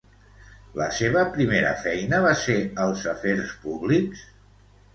La 0.79 0.87
seva 0.99 1.25
primera 1.35 1.75
feina 1.85 2.23
va 2.25 2.33
ser 2.47 2.57
als 2.89 3.07
afers 3.15 3.55
públics? 3.69 4.27